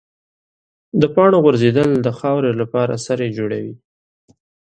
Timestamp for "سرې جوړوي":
3.05-3.75